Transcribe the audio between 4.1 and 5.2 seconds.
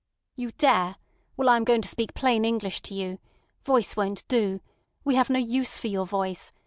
do. We